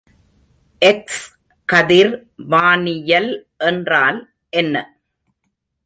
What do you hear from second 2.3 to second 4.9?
வானியல் என்றால் என்ன?